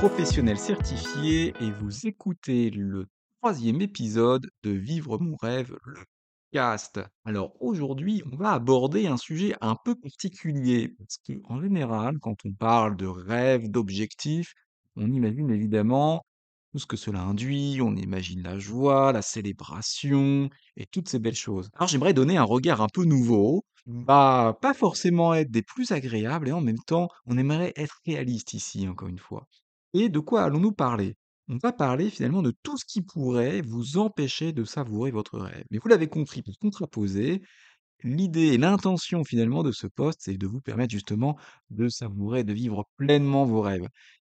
professionnel 0.00 0.58
certifié 0.58 1.52
et 1.60 1.70
vous 1.72 2.06
écoutez 2.06 2.70
le 2.70 3.06
troisième 3.36 3.82
épisode 3.82 4.48
de 4.62 4.70
Vivre 4.70 5.18
mon 5.18 5.36
rêve, 5.36 5.76
le 5.84 6.00
podcast. 6.50 7.00
Alors 7.26 7.52
aujourd'hui, 7.60 8.22
on 8.32 8.36
va 8.36 8.52
aborder 8.52 9.08
un 9.08 9.18
sujet 9.18 9.54
un 9.60 9.76
peu 9.84 9.94
particulier 9.94 10.94
parce 10.96 11.18
qu'en 11.18 11.60
général, 11.60 12.18
quand 12.18 12.36
on 12.46 12.52
parle 12.54 12.96
de 12.96 13.06
rêve, 13.06 13.70
d'objectifs, 13.70 14.54
on 14.96 15.12
imagine 15.12 15.50
évidemment 15.50 16.22
tout 16.72 16.78
ce 16.78 16.86
que 16.86 16.96
cela 16.96 17.20
induit, 17.20 17.80
on 17.82 17.94
imagine 17.94 18.42
la 18.42 18.58
joie, 18.58 19.12
la 19.12 19.20
célébration 19.20 20.48
et 20.78 20.86
toutes 20.86 21.10
ces 21.10 21.18
belles 21.18 21.34
choses. 21.34 21.68
Alors 21.74 21.88
j'aimerais 21.88 22.14
donner 22.14 22.38
un 22.38 22.44
regard 22.44 22.80
un 22.80 22.88
peu 22.88 23.04
nouveau, 23.04 23.66
bah 23.84 24.56
pas 24.62 24.72
forcément 24.72 25.34
être 25.34 25.50
des 25.50 25.62
plus 25.62 25.92
agréables 25.92 26.48
et 26.48 26.52
en 26.52 26.62
même 26.62 26.82
temps, 26.86 27.08
on 27.26 27.36
aimerait 27.36 27.74
être 27.76 28.00
réaliste 28.06 28.54
ici, 28.54 28.88
encore 28.88 29.08
une 29.08 29.18
fois. 29.18 29.46
Et 29.94 30.08
de 30.08 30.18
quoi 30.20 30.42
allons-nous 30.42 30.72
parler? 30.72 31.16
On 31.48 31.56
va 31.56 31.72
parler 31.72 32.10
finalement 32.10 32.42
de 32.42 32.52
tout 32.62 32.76
ce 32.76 32.84
qui 32.84 33.02
pourrait 33.02 33.60
vous 33.60 33.98
empêcher 33.98 34.52
de 34.52 34.64
savourer 34.64 35.10
votre 35.10 35.38
rêve. 35.38 35.64
Mais 35.70 35.78
vous 35.78 35.88
l'avez 35.88 36.08
compris, 36.08 36.42
pour 36.42 36.56
contraposer, 36.58 37.42
l'idée 38.04 38.48
et 38.54 38.58
l'intention 38.58 39.24
finalement 39.24 39.62
de 39.62 39.72
ce 39.72 39.86
poste, 39.88 40.20
c'est 40.22 40.36
de 40.36 40.46
vous 40.46 40.60
permettre 40.60 40.92
justement 40.92 41.38
de 41.70 41.88
savourer, 41.88 42.44
de 42.44 42.52
vivre 42.52 42.88
pleinement 42.96 43.44
vos 43.44 43.62
rêves. 43.62 43.88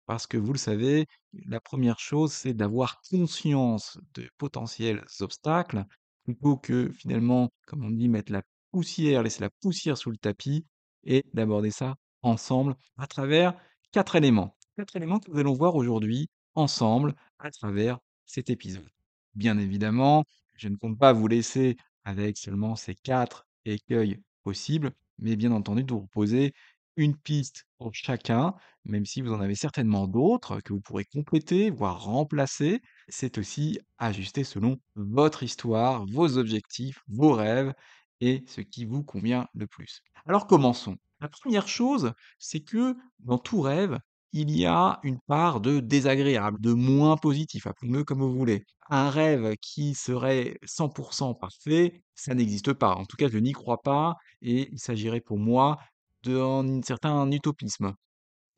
Parce 0.07 0.27
que 0.27 0.37
vous 0.37 0.53
le 0.53 0.59
savez, 0.59 1.07
la 1.47 1.61
première 1.61 1.99
chose, 1.99 2.33
c'est 2.33 2.55
d'avoir 2.55 3.01
conscience 3.11 3.99
de 4.15 4.29
potentiels 4.39 5.05
obstacles, 5.21 5.85
plutôt 6.25 6.57
que 6.57 6.91
finalement, 6.93 7.51
comme 7.67 7.85
on 7.85 7.91
dit, 7.91 8.09
mettre 8.09 8.33
la 8.33 8.43
poussière, 8.71 9.23
laisser 9.23 9.41
la 9.41 9.51
poussière 9.51 9.99
sous 9.99 10.11
le 10.11 10.17
tapis, 10.19 10.65
et 11.05 11.25
d'aborder 11.35 11.71
ça 11.71 11.97
ensemble 12.23 12.77
à 12.97 13.07
travers 13.07 13.55
quatre 13.93 14.17
éléments. 14.17 14.58
Éléments 14.95 15.19
que 15.19 15.31
nous 15.31 15.39
allons 15.39 15.55
voir 15.55 15.75
aujourd'hui 15.75 16.29
ensemble 16.55 17.15
à 17.39 17.51
travers 17.51 17.99
cet 18.27 18.51
épisode. 18.51 18.89
Bien 19.35 19.59
évidemment, 19.59 20.25
je 20.57 20.69
ne 20.69 20.77
compte 20.77 20.99
pas 20.99 21.13
vous 21.13 21.27
laisser 21.27 21.77
avec 22.05 22.39
seulement 22.39 22.77
ces 22.77 22.95
quatre 22.95 23.47
écueils 23.65 24.21
possibles, 24.43 24.93
mais 25.19 25.37
bien 25.37 25.53
entendu 25.53 25.83
de 25.85 25.93
vous 25.93 26.01
proposer 26.01 26.53
une 26.97 27.17
piste 27.17 27.65
pour 27.79 27.95
chacun, 27.95 28.55
même 28.85 29.05
si 29.07 29.21
vous 29.21 29.33
en 29.33 29.41
avez 29.41 29.55
certainement 29.55 30.09
d'autres 30.09 30.61
que 30.61 30.73
vous 30.73 30.81
pourrez 30.81 31.05
compléter, 31.05 31.71
voire 31.71 32.03
remplacer. 32.03 32.81
C'est 33.09 33.39
aussi 33.39 33.79
ajusté 33.99 34.43
selon 34.43 34.79
votre 34.97 35.43
histoire, 35.43 36.07
vos 36.07 36.39
objectifs, 36.39 37.01
vos 37.09 37.33
rêves 37.33 37.73
et 38.21 38.43
ce 38.47 38.61
qui 38.61 38.85
vous 38.85 39.05
convient 39.05 39.47
le 39.55 39.67
plus. 39.67 40.03
Alors 40.27 40.47
commençons. 40.47 40.97
La 41.21 41.29
première 41.29 41.67
chose, 41.69 42.13
c'est 42.39 42.61
que 42.61 42.97
dans 43.21 43.39
tout 43.39 43.61
rêve, 43.61 43.99
il 44.33 44.51
y 44.51 44.67
a 44.67 45.01
une 45.03 45.19
part 45.27 45.61
de 45.61 45.81
désagréable, 45.81 46.61
de 46.61 46.73
moins 46.73 47.17
positif, 47.17 47.67
appelez-le 47.67 48.05
comme 48.05 48.21
vous 48.21 48.33
voulez. 48.35 48.65
Un 48.91 49.11
rêve 49.11 49.55
qui 49.61 49.95
serait 49.95 50.59
100% 50.67 51.35
parfait, 51.35 52.03
ça 52.15 52.35
n'existe 52.35 52.73
pas. 52.73 52.95
En 52.95 53.05
tout 53.05 53.17
cas, 53.17 53.29
je 53.29 53.39
n'y 53.39 53.53
crois 53.53 53.81
pas 53.83 54.17
et 54.43 54.69
il 54.73 54.79
s'agirait 54.79 55.21
pour 55.21 55.39
moi 55.39 55.79
d'un 56.25 56.81
certain 56.83 57.31
utopisme. 57.31 57.95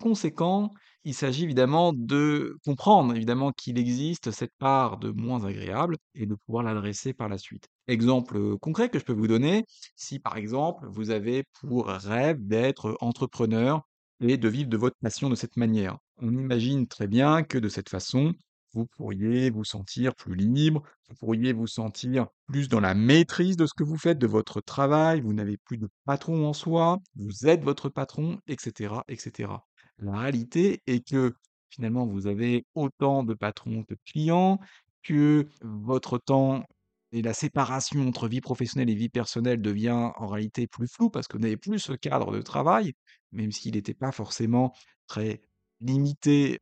Conséquent, 0.00 0.70
il 1.04 1.14
s'agit 1.14 1.44
évidemment 1.44 1.92
de 1.94 2.56
comprendre 2.64 3.14
évidemment 3.14 3.52
qu'il 3.52 3.78
existe 3.78 4.30
cette 4.30 4.54
part 4.58 4.98
de 4.98 5.10
moins 5.10 5.44
agréable 5.44 5.96
et 6.14 6.26
de 6.26 6.34
pouvoir 6.34 6.64
l'adresser 6.64 7.12
par 7.14 7.28
la 7.28 7.38
suite. 7.38 7.68
Exemple 7.86 8.56
concret 8.58 8.88
que 8.88 8.98
je 8.98 9.04
peux 9.04 9.12
vous 9.12 9.26
donner, 9.26 9.64
si 9.96 10.18
par 10.18 10.36
exemple 10.36 10.86
vous 10.88 11.10
avez 11.10 11.44
pour 11.60 11.86
rêve 11.88 12.38
d'être 12.46 12.96
entrepreneur 13.00 13.82
et 14.20 14.36
de 14.36 14.48
vivre 14.48 14.68
de 14.68 14.76
votre 14.76 14.96
passion 15.00 15.28
de 15.28 15.34
cette 15.34 15.56
manière. 15.56 15.98
On 16.18 16.32
imagine 16.32 16.86
très 16.86 17.06
bien 17.06 17.42
que 17.42 17.58
de 17.58 17.68
cette 17.68 17.88
façon, 17.88 18.34
vous 18.72 18.86
pourriez 18.86 19.50
vous 19.50 19.64
sentir 19.64 20.14
plus 20.14 20.34
libre, 20.34 20.82
vous 21.08 21.16
pourriez 21.16 21.52
vous 21.52 21.66
sentir 21.66 22.26
plus 22.46 22.68
dans 22.68 22.80
la 22.80 22.94
maîtrise 22.94 23.56
de 23.56 23.66
ce 23.66 23.74
que 23.74 23.84
vous 23.84 23.98
faites, 23.98 24.18
de 24.18 24.26
votre 24.26 24.60
travail, 24.60 25.20
vous 25.20 25.32
n'avez 25.32 25.56
plus 25.56 25.78
de 25.78 25.88
patron 26.04 26.46
en 26.46 26.52
soi, 26.52 26.98
vous 27.16 27.46
êtes 27.46 27.64
votre 27.64 27.88
patron, 27.88 28.38
etc., 28.46 28.94
etc. 29.08 29.52
La 29.98 30.18
réalité 30.18 30.82
est 30.86 31.06
que 31.06 31.34
finalement, 31.70 32.06
vous 32.06 32.26
avez 32.26 32.64
autant 32.74 33.22
de 33.24 33.34
patrons 33.34 33.84
que 33.84 33.94
de 33.94 34.00
clients, 34.06 34.58
que 35.02 35.46
votre 35.62 36.18
temps 36.18 36.64
et 37.12 37.22
la 37.22 37.34
séparation 37.34 38.06
entre 38.06 38.28
vie 38.28 38.40
professionnelle 38.40 38.90
et 38.90 38.94
vie 38.94 39.08
personnelle 39.08 39.60
devient 39.60 40.10
en 40.16 40.26
réalité 40.26 40.66
plus 40.66 40.88
floue 40.88 41.10
parce 41.10 41.26
vous 41.32 41.38
n'avez 41.38 41.56
plus 41.56 41.78
ce 41.78 41.92
cadre 41.92 42.32
de 42.32 42.42
travail, 42.42 42.94
même 43.32 43.52
s'il 43.52 43.74
n'était 43.74 43.94
pas 43.94 44.12
forcément 44.12 44.72
très 45.06 45.40
limité 45.80 46.60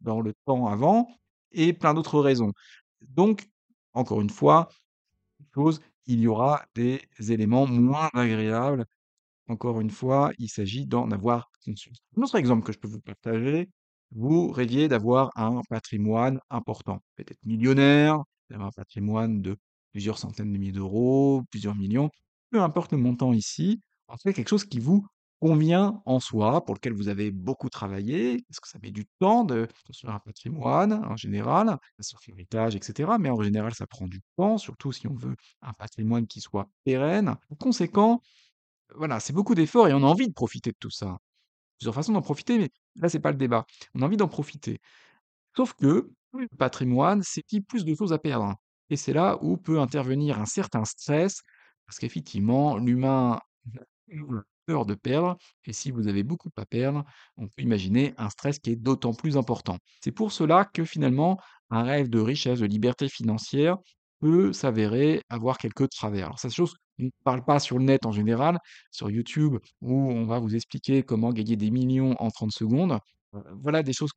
dans 0.00 0.20
le 0.20 0.34
temps 0.46 0.66
avant, 0.66 1.08
et 1.52 1.72
plein 1.72 1.94
d'autres 1.94 2.20
raisons. 2.20 2.52
Donc, 3.02 3.48
encore 3.92 4.20
une 4.20 4.30
fois, 4.30 4.68
chose, 5.54 5.80
il 6.06 6.20
y 6.20 6.26
aura 6.26 6.64
des 6.74 7.00
éléments 7.18 7.66
moins 7.66 8.10
agréables. 8.14 8.84
Encore 9.48 9.80
une 9.80 9.90
fois, 9.90 10.32
il 10.38 10.48
s'agit 10.48 10.86
d'en 10.86 11.10
avoir 11.10 11.50
conscience. 11.64 11.98
Un 12.16 12.22
autre 12.22 12.36
exemple 12.36 12.64
que 12.64 12.72
je 12.72 12.78
peux 12.78 12.88
vous 12.88 13.00
partager, 13.00 13.68
vous 14.12 14.50
rêviez 14.50 14.88
d'avoir 14.88 15.30
un 15.36 15.60
patrimoine 15.68 16.40
important, 16.50 17.00
peut-être 17.16 17.44
millionnaire, 17.44 18.22
d'avoir 18.48 18.68
un 18.68 18.72
patrimoine 18.72 19.40
de 19.42 19.56
plusieurs 19.92 20.18
centaines 20.18 20.52
de 20.52 20.58
milliers 20.58 20.72
d'euros, 20.72 21.42
plusieurs 21.50 21.74
millions, 21.74 22.10
peu 22.50 22.60
importe 22.62 22.92
le 22.92 22.98
montant 22.98 23.32
ici, 23.32 23.80
en 24.08 24.16
fait 24.16 24.32
quelque 24.32 24.48
chose 24.48 24.64
qui 24.64 24.80
vous 24.80 25.06
convient 25.40 26.02
en 26.04 26.20
soi, 26.20 26.64
pour 26.64 26.74
lequel 26.74 26.92
vous 26.92 27.08
avez 27.08 27.30
beaucoup 27.30 27.70
travaillé, 27.70 28.42
parce 28.48 28.60
que 28.60 28.68
ça 28.68 28.78
met 28.82 28.90
du 28.90 29.06
temps 29.18 29.44
de 29.44 29.66
construire 29.86 30.14
un 30.14 30.18
patrimoine 30.18 30.92
en 30.92 31.16
général, 31.16 31.78
sur 32.00 32.18
l'héritage, 32.28 32.76
etc. 32.76 33.12
Mais 33.18 33.30
en 33.30 33.40
général, 33.42 33.74
ça 33.74 33.86
prend 33.86 34.06
du 34.06 34.20
temps, 34.36 34.58
surtout 34.58 34.92
si 34.92 35.06
on 35.08 35.14
veut 35.14 35.34
un 35.62 35.72
patrimoine 35.72 36.26
qui 36.26 36.40
soit 36.40 36.68
pérenne. 36.84 37.36
Par 37.48 37.58
conséquent, 37.58 38.20
voilà, 38.96 39.20
c'est 39.20 39.32
beaucoup 39.32 39.54
d'efforts 39.54 39.88
et 39.88 39.94
on 39.94 39.98
a 40.02 40.06
envie 40.06 40.28
de 40.28 40.32
profiter 40.34 40.72
de 40.72 40.76
tout 40.78 40.90
ça. 40.90 41.18
Plusieurs 41.78 41.94
façons 41.94 42.12
d'en 42.12 42.22
profiter, 42.22 42.58
mais 42.58 42.70
là, 42.96 43.08
c'est 43.08 43.20
pas 43.20 43.30
le 43.32 43.38
débat. 43.38 43.66
On 43.94 44.02
a 44.02 44.06
envie 44.06 44.16
d'en 44.18 44.28
profiter. 44.28 44.78
Sauf 45.56 45.74
que 45.74 46.10
le 46.34 46.48
patrimoine, 46.58 47.22
c'est 47.22 47.44
plus 47.68 47.84
de 47.84 47.94
choses 47.94 48.12
à 48.12 48.18
perdre. 48.18 48.56
Et 48.90 48.96
c'est 48.96 49.12
là 49.12 49.38
où 49.42 49.56
peut 49.56 49.80
intervenir 49.80 50.40
un 50.40 50.46
certain 50.46 50.84
stress, 50.84 51.40
parce 51.86 51.98
qu'effectivement, 51.98 52.76
l'humain 52.76 53.32
a 53.34 53.42
peur 54.66 54.86
de 54.86 54.94
perdre, 54.94 55.36
et 55.64 55.72
si 55.72 55.90
vous 55.90 56.08
avez 56.08 56.22
beaucoup 56.22 56.50
à 56.56 56.66
perdre, 56.66 57.04
on 57.36 57.46
peut 57.48 57.62
imaginer 57.62 58.14
un 58.18 58.30
stress 58.30 58.58
qui 58.58 58.70
est 58.70 58.76
d'autant 58.76 59.14
plus 59.14 59.36
important. 59.36 59.78
C'est 60.02 60.12
pour 60.12 60.32
cela 60.32 60.64
que 60.64 60.84
finalement, 60.84 61.38
un 61.70 61.82
rêve 61.82 62.08
de 62.10 62.20
richesse, 62.20 62.60
de 62.60 62.66
liberté 62.66 63.08
financière 63.08 63.76
peut 64.20 64.52
s'avérer 64.52 65.22
avoir 65.28 65.58
quelques 65.58 65.88
travers. 65.90 66.26
Alors, 66.26 66.38
c'est 66.38 66.50
chose 66.50 66.74
on 67.00 67.04
ne 67.04 67.10
parle 67.24 67.42
pas 67.44 67.58
sur 67.60 67.78
le 67.78 67.84
net 67.84 68.04
en 68.04 68.12
général, 68.12 68.58
sur 68.90 69.10
YouTube, 69.10 69.56
où 69.80 69.94
on 69.94 70.26
va 70.26 70.38
vous 70.38 70.54
expliquer 70.54 71.02
comment 71.02 71.32
gagner 71.32 71.56
des 71.56 71.70
millions 71.70 72.14
en 72.20 72.30
30 72.30 72.52
secondes. 72.52 72.98
Heu, 73.34 73.42
voilà 73.62 73.82
des 73.82 73.94
choses 73.94 74.10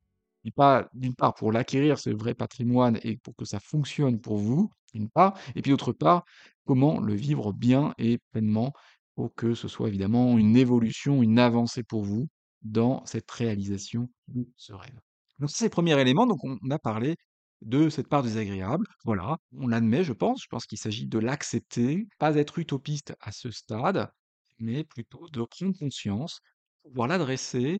pas 0.50 0.88
d'une 0.94 1.14
part 1.14 1.34
pour 1.34 1.52
l'acquérir, 1.52 1.98
ce 1.98 2.10
vrai 2.10 2.34
patrimoine 2.34 2.98
et 3.02 3.16
pour 3.18 3.34
que 3.36 3.44
ça 3.44 3.60
fonctionne 3.60 4.20
pour 4.20 4.38
vous, 4.38 4.70
d'une 4.94 5.08
part, 5.10 5.38
et 5.54 5.62
puis 5.62 5.70
d'autre 5.70 5.92
part, 5.92 6.24
comment 6.64 7.00
le 7.00 7.14
vivre 7.14 7.52
bien 7.52 7.94
et 7.98 8.18
pleinement 8.32 8.72
pour 9.14 9.34
que 9.34 9.54
ce 9.54 9.68
soit 9.68 9.88
évidemment 9.88 10.38
une 10.38 10.56
évolution, 10.56 11.22
une 11.22 11.38
avancée 11.38 11.82
pour 11.82 12.02
vous 12.02 12.28
dans 12.62 13.04
cette 13.06 13.30
réalisation 13.30 14.08
de 14.28 14.48
ce 14.56 14.72
rêve. 14.72 14.98
Donc 15.38 15.50
ça, 15.50 15.56
c'est 15.58 15.64
le 15.66 15.70
premier 15.70 15.98
élément, 16.00 16.26
donc 16.26 16.42
on 16.44 16.58
a 16.70 16.78
parlé 16.78 17.16
de 17.62 17.88
cette 17.88 18.08
part 18.08 18.22
désagréable. 18.22 18.86
Voilà, 19.04 19.38
on 19.56 19.66
l'admet, 19.68 20.04
je 20.04 20.12
pense. 20.12 20.42
Je 20.42 20.48
pense 20.48 20.66
qu'il 20.66 20.78
s'agit 20.78 21.06
de 21.06 21.18
l'accepter, 21.18 22.06
pas 22.18 22.34
être 22.36 22.58
utopiste 22.58 23.14
à 23.20 23.32
ce 23.32 23.50
stade, 23.50 24.10
mais 24.58 24.84
plutôt 24.84 25.28
de 25.28 25.42
prendre 25.44 25.76
conscience, 25.78 26.40
pouvoir 26.82 27.08
l'adresser 27.08 27.78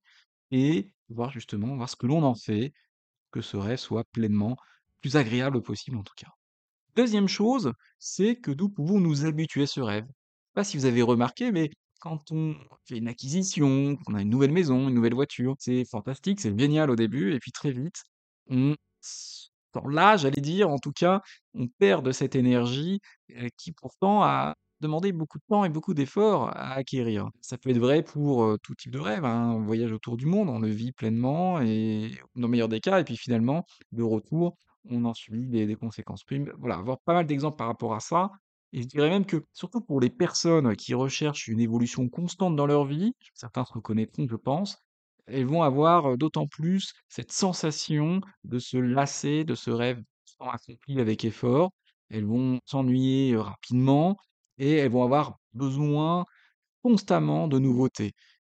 et 0.51 0.91
voir 1.09 1.31
justement 1.31 1.77
voir 1.77 1.89
ce 1.89 1.97
que 1.97 2.07
l'on 2.07 2.23
en 2.23 2.35
fait, 2.35 2.73
que 3.33 3.41
ce 3.43 3.57
rêve 3.57 3.79
soit 3.79 4.05
pleinement 4.13 4.57
plus 5.01 5.17
agréable 5.17 5.63
possible 5.63 5.97
en 5.99 6.03
tout 6.05 6.15
cas. 6.17 6.31
Deuxième 6.97 7.29
chose, 7.29 7.73
c'est 7.99 8.37
que 8.37 8.51
nous 8.53 8.69
pouvons 8.69 9.01
nous 9.01 9.25
habituer 9.27 9.63
à 9.65 9.67
ce 9.67 9.81
rêve. 9.81 10.05
Je 10.07 10.11
sais 10.11 10.55
pas 10.55 10.65
si 10.65 10.77
vous 10.77 10.87
avez 10.87 11.03
remarqué, 11.03 11.53
mais 11.53 11.71
quand 12.01 12.31
on 12.33 12.55
fait 12.87 12.99
une 12.99 13.09
acquisition, 13.09 13.97
qu'on 13.97 14.15
a 14.15 14.23
une 14.23 14.31
nouvelle 14.31 14.53
maison, 14.53 14.89
une 14.89 14.95
nouvelle 14.95 15.15
voiture, 15.15 15.57
c'est 15.59 15.85
fantastique, 15.87 16.41
c'est 16.41 16.59
génial 16.59 16.91
au 16.91 16.97
début, 16.97 17.35
et 17.35 17.39
puis 17.41 17.53
très 17.53 17.73
vite, 17.73 18.03
on 18.49 18.77
là, 19.89 20.17
j'allais 20.17 20.41
dire, 20.41 20.71
en 20.71 20.79
tout 20.79 20.93
cas, 20.93 21.21
on 21.55 21.69
perd 21.69 22.05
de 22.05 22.13
cette 22.13 22.37
énergie, 22.37 23.01
heu, 23.31 23.49
qui 23.57 23.73
pourtant 23.73 24.23
a 24.23 24.55
demandé 24.85 25.13
beaucoup 25.13 25.39
de 25.39 25.45
temps 25.49 25.65
et 25.65 25.69
beaucoup 25.69 25.95
d'efforts 25.95 26.49
à 26.57 26.75
acquérir. 26.75 27.29
Ça 27.41 27.59
peut 27.59 27.71
être 27.71 27.79
vrai 27.79 28.03
pour, 28.03 28.57
tout 28.63 28.75
type 28.75 28.93
de 28.93 28.99
rêve, 28.99 29.25
hein. 29.25 29.51
Un 29.51 29.65
voyage 29.65 29.93
autour 29.93 30.17
du 30.17 30.27
monde, 30.27 30.49
on 30.49 30.59
le 30.61 30.69
vit 30.69 30.93
pleinement 30.93 31.61
et 31.61 32.13
dans 32.37 32.43
le 32.43 32.49
meilleur 32.49 32.69
des 32.69 32.81
cas 32.81 33.01
et 33.01 33.05
puis 33.05 33.17
finalement, 33.17 33.65
le 33.93 34.05
retour, 34.05 34.57
on 34.91 35.05
en 35.05 35.15
subit 35.15 35.47
des 35.47 35.77
conséquences. 35.77 36.25
Puis, 36.25 36.45
voilà, 36.59 36.77
avoir 36.77 36.99
pas 37.01 37.15
mal 37.15 37.27
d'exemples 37.27 37.57
par 37.57 37.67
rapport 37.67 37.95
à 37.95 38.01
ça 38.01 38.31
et 38.73 38.83
je 38.83 38.89
dirais 38.89 39.09
même 39.09 39.25
que, 39.25 39.45
surtout 39.53 39.81
pour 39.81 40.01
les 40.01 40.11
personnes 40.11 40.75
qui 40.75 40.95
recherchent 40.95 41.47
une 41.47 41.61
évolution 41.61 42.09
constante 42.09 42.57
dans 42.57 42.67
leur 42.67 42.85
vie, 42.85 43.13
certains 43.33 43.65
se 43.65 43.73
reconnaîtront, 43.73 44.27
je 44.29 44.35
pense, 44.37 44.79
elles 45.27 45.47
vont 45.47 45.63
avoir, 45.63 46.19
d'autant 46.19 46.49
plus 46.49 46.93
cette 47.09 47.31
sensation 47.31 48.21
de 48.43 48.59
se 48.59 48.77
lasser 48.77 49.45
de 49.45 49.55
ce 49.55 49.71
rêve 49.71 50.03
accompli 50.41 51.01
avec 51.01 51.25
effort. 51.25 51.71
Elles 52.11 52.27
vont 52.27 52.59
s'ennuyer, 52.67 53.37
rapidement 53.37 54.17
et 54.59 54.73
elles 54.77 54.91
vont 54.91 55.05
avoir 55.05 55.39
besoin 55.53 56.25
constamment 56.83 57.49
de 57.49 57.59
nouveautés 57.59 58.13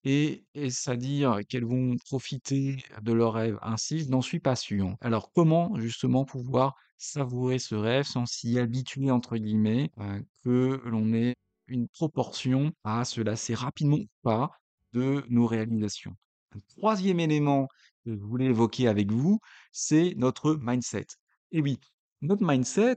et 0.04 0.44
est-ce 0.54 0.88
à 0.90 0.96
dire 0.96 1.40
qu'elles 1.48 1.64
vont 1.64 1.96
profiter 2.06 2.76
de 3.02 3.12
leurs 3.12 3.32
rêves 3.34 3.58
ainsi? 3.62 4.00
Je 4.00 4.08
n'en 4.08 4.22
suis 4.22 4.38
pas 4.40 4.54
sûr. 4.54 4.94
Alors 5.00 5.32
comment 5.32 5.78
justement 5.80 6.24
pouvoir 6.24 6.74
savourer 6.96 7.58
ce 7.58 7.74
rêve 7.74 8.04
sans 8.04 8.24
s'y 8.26 8.58
«habituer» 8.58 9.10
entre 9.10 9.36
guillemets, 9.36 9.90
heu, 9.98 10.24
que 10.44 10.80
l'on 10.84 11.12
ait 11.12 11.34
une 11.66 11.88
proportion 11.88 12.72
à 12.84 13.04
se 13.04 13.20
lasser 13.20 13.54
rapidement 13.54 13.96
ou 13.96 14.06
pas 14.22 14.50
de 14.92 15.24
nos 15.28 15.46
réalisations? 15.46 16.14
Un 16.54 16.60
3e 16.78 17.18
élément 17.20 17.66
que 18.04 18.14
je 18.16 18.20
voulais 18.22 18.46
évoquer 18.46 18.86
avec 18.88 19.10
vous, 19.12 19.40
c'est 19.72 20.14
notre 20.16 20.56
mindset. 20.60 21.06
Et 21.50 21.60
oui, 21.60 21.78
notre 22.22 22.44
mindset 22.46 22.96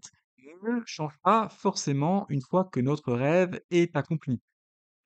ne 0.63 0.81
change 0.86 1.18
pas 1.24 1.50
forcément 1.50 2.25
une 2.30 2.42
fois 2.42 2.66
que 2.66 2.80
notre 2.80 3.13
rêve 3.13 3.62
est 3.72 3.96
accompli. 3.96 4.42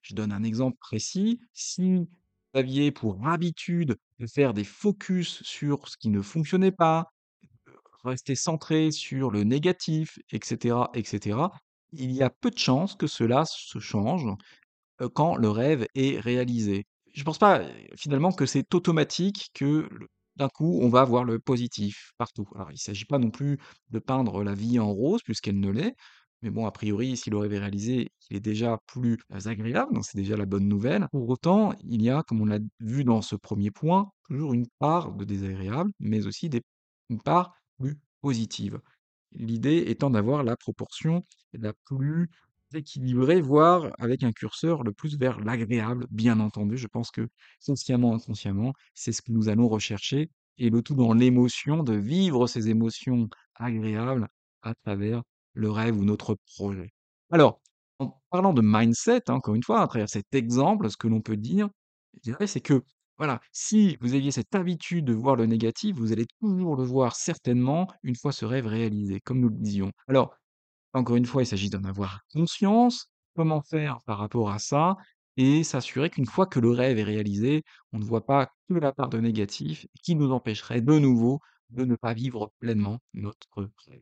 Je 0.02 0.16
donne 0.16 0.32
un 0.34 0.44
exemple 0.44 0.78
précis, 0.80 1.42
si 1.54 1.96
vous 1.96 2.10
aviez 2.56 2.92
pour 2.92 3.28
habitude 3.28 3.98
de 4.20 4.28
faire 4.28 4.54
des 4.54 4.64
focus 4.66 5.44
sur 5.44 5.88
ce 5.90 5.98
qui 5.98 6.10
ne 6.10 6.22
fonctionnait 6.22 6.72
pas, 6.74 7.10
rester 8.04 8.36
centré 8.36 8.92
sur 8.92 9.32
le 9.32 9.44
négatif 9.44 10.20
et 10.32 10.40
cetera 10.44 10.92
et 10.94 11.04
cetera, 11.04 11.52
il 11.94 12.12
y 12.12 12.24
a 12.24 12.30
peu 12.30 12.50
de 12.52 12.58
chances 12.58 12.96
que 12.96 13.08
cela 13.08 13.46
se 13.46 13.80
change, 13.80 14.26
heu, 15.02 15.10
quand 15.10 15.36
le 15.38 15.50
rêve 15.50 15.88
est 15.96 16.20
réalisé. 16.20 16.86
Je 17.14 17.24
pense 17.24 17.40
pas, 17.40 17.62
finalement 17.98 18.32
que 18.34 18.46
c'est 18.46 18.74
automatique 18.76 19.52
que 19.56 19.90
d'un 20.38 20.50
coup, 20.50 20.80
on 20.82 20.90
va 20.90 21.04
voir 21.06 21.24
le 21.26 21.40
positif 21.40 22.12
partout. 22.18 22.48
Alors 22.56 22.72
il 22.72 22.78
s'agit 22.80 23.06
pas 23.06 23.20
non 23.20 23.32
plus 23.32 23.60
de 23.90 24.00
peindre 24.00 24.44
la 24.44 24.54
vie 24.56 24.80
en 24.80 24.92
rose 24.94 25.22
puisqu'elle 25.24 25.60
ne 25.60 25.72
l'est, 25.72 25.96
mais 26.42 26.50
bon, 26.50 26.66
a 26.66 26.72
priori, 26.72 27.16
si 27.18 27.30
le 27.30 27.38
rêve 27.38 27.54
est 27.54 27.60
réalisé, 27.60 28.10
il 28.30 28.38
est 28.38 28.40
déjà 28.42 28.78
plus, 28.88 29.18
heu, 29.34 29.48
agréable, 29.48 29.94
donc 29.94 30.06
c'est 30.06 30.18
déjà 30.18 30.36
la 30.38 30.46
bonne 30.46 30.68
nouvelle. 30.68 31.08
Pour 31.12 31.30
autant, 31.30 31.74
il 31.84 32.02
y 32.02 32.10
a, 32.10 32.24
comme 32.24 32.42
on 32.42 32.46
l'a 32.46 32.60
vu 32.82 33.04
dans 33.06 33.22
ce 33.22 33.36
1er 33.38 33.72
point, 33.72 34.10
toujours 34.28 34.54
une 34.54 34.68
part 34.80 35.14
de 35.14 35.24
désagréable, 35.26 35.92
mais 36.00 36.26
aussi 36.28 36.50
des 36.50 36.62
une 37.10 37.22
part 37.22 37.56
plus 37.80 37.98
positive. 38.22 38.80
L'idée 39.34 39.86
étant 39.88 40.10
d'avoir 40.12 40.44
la 40.44 40.58
proportion 40.58 41.24
la 41.54 41.74
plus 41.86 42.30
équilibrée, 42.76 43.42
voire 43.42 43.92
avec 44.00 44.24
un 44.24 44.32
curseur 44.32 44.84
le 44.84 44.92
plus 44.94 45.18
vers 45.18 45.40
l'agréable, 45.40 46.06
bien 46.12 46.40
entendu. 46.40 46.78
Je 46.78 46.88
pense 46.88 47.12
que, 47.12 47.28
consciemment, 47.66 48.16
inconsciemment, 48.16 48.74
c'est 48.94 49.12
ce 49.12 49.22
que 49.22 49.32
nous 49.32 49.50
allons 49.50 49.68
rechercher 49.68 50.30
et 50.58 50.70
le 50.70 50.82
tout 50.82 50.96
dans 50.96 51.14
l'émotion 51.14 51.84
de 51.84 51.94
vivre 51.96 52.48
ces 52.48 52.70
émotions 52.70 53.28
agréables 53.56 54.28
à 54.62 54.74
travers 54.76 55.24
le 55.54 55.70
rêve 55.72 55.98
ou 55.98 56.04
notre 56.06 56.36
projet. 56.56 56.92
Alors, 57.32 57.62
en 58.00 58.22
parlant 58.30 58.54
de 58.54 58.62
mindset, 58.64 59.24
hein, 59.30 59.36
encore 59.36 59.56
une 59.56 59.64
fois, 59.64 59.82
à 59.82 59.88
travers 59.88 60.10
cet 60.10 60.34
exemple, 60.36 60.90
ce 60.90 60.98
que 60.98 61.08
l'on 61.08 61.22
peut 61.22 61.38
dire, 61.38 61.70
c'est 62.46 62.62
que, 62.62 62.84
voilà, 63.18 63.40
si 63.52 63.98
vous 64.02 64.14
aviez 64.16 64.32
cette 64.32 64.54
habitude 64.56 65.06
de 65.06 65.14
voir 65.14 65.36
le 65.36 65.46
négatif, 65.46 65.96
vous 65.96 66.12
allez 66.12 66.26
toujours 66.42 66.76
le 66.76 66.84
voir 66.84 67.16
certainement 67.16 67.88
une 68.04 68.16
fois 68.16 68.32
ce 68.32 68.46
rêve 68.46 68.66
réalisé, 68.68 69.20
comme 69.22 69.40
nous 69.40 69.50
le 69.50 69.56
disions. 69.58 69.92
Alors, 70.08 70.36
encore 70.94 71.16
une 71.16 71.26
fois, 71.26 71.44
il 71.44 71.48
s'agit 71.48 71.70
d'en 71.70 71.84
avoir 71.84 72.22
conscience. 72.32 73.08
Comment 73.36 73.62
faire 73.62 74.00
par 74.06 74.20
rapport 74.20 74.52
à 74.52 74.60
ça? 74.60 74.96
Et 75.38 75.64
s'assurer 75.64 76.10
qu'une 76.12 76.28
fois 76.28 76.46
que 76.46 76.60
le 76.60 76.70
rêve 76.70 77.00
est 77.00 77.04
réalisé, 77.04 77.64
on 77.92 78.00
ne 78.00 78.04
voit 78.06 78.26
pas 78.26 78.52
que 78.70 78.76
la 78.76 78.92
part 78.92 79.10
de 79.10 79.20
négatif 79.20 79.88
qui 80.04 80.16
nous 80.16 80.32
empêcherait 80.32 80.82
de 80.82 81.00
nouveau 81.00 81.40
de 81.70 81.86
ne 81.86 81.96
pas 81.96 82.14
vivre 82.14 82.52
pleinement 82.60 83.00
notre 83.14 83.48
rêve. 83.88 84.02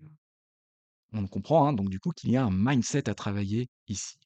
On 1.13 1.27
comprend, 1.27 1.67
hein, 1.67 1.73
donc 1.73 1.89
du 1.89 1.99
coup, 1.99 2.11
qu'il 2.11 2.31
y 2.31 2.37
a 2.37 2.43
un 2.45 2.51
mindset 2.51 3.09
à 3.09 3.15
travailler 3.15 3.69
ici. 3.87 4.17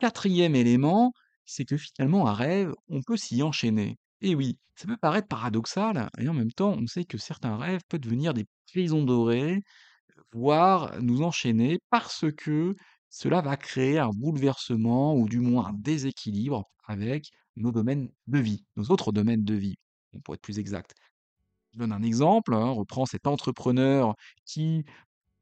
4e 0.00 0.54
élément, 0.56 1.12
c'est 1.44 1.64
que 1.64 1.76
finalement 1.76 2.26
un 2.28 2.34
rêve, 2.34 2.72
on 2.88 3.02
peut 3.02 3.16
s'y 3.16 3.42
enchaîner. 3.42 3.96
Et 4.20 4.34
oui, 4.34 4.58
ça 4.74 4.86
peut 4.86 4.96
paraître 4.96 5.28
paradoxal 5.28 6.08
et 6.18 6.28
en 6.28 6.34
même 6.34 6.52
temps, 6.52 6.72
on 6.72 6.86
sait 6.86 7.04
que 7.04 7.18
certains 7.18 7.56
rêves 7.56 7.82
peuvent 7.88 8.00
devenir 8.00 8.34
des 8.34 8.46
prisons 8.66 9.04
dorées, 9.04 9.62
nous 10.34 11.22
enchaîner 11.22 11.78
parce 11.90 12.24
que 12.36 12.74
cela 13.10 13.40
va 13.40 13.56
créer 13.56 13.98
un 13.98 14.10
bouleversement 14.10 15.14
ou 15.16 15.28
du 15.28 15.40
moins 15.40 15.66
un 15.68 15.72
déséquilibre 15.74 16.64
avec 16.86 17.30
nos 17.56 17.70
domaines 17.72 18.10
de 18.26 18.38
vie, 18.38 18.64
nos 18.76 18.84
autres 18.84 19.12
domaines 19.12 19.44
de 19.44 19.54
vie, 19.54 19.76
pour 20.24 20.34
être 20.34 20.42
plus 20.42 20.58
exact. 20.58 20.94
Je 21.72 21.78
donne 21.78 21.92
un 21.92 22.02
exemple, 22.02 22.54
hein, 22.54 22.66
on 22.66 22.74
reprend 22.74 23.06
cet 23.06 23.26
entrepreneur 23.26 24.14
qui, 24.46 24.84